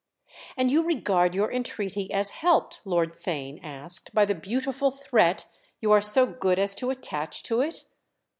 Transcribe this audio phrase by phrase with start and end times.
[0.57, 5.45] "And you regard your entreaty as helped," Lord Theign asked, "by the beautiful threat
[5.79, 7.83] you are so good as to attach to it?"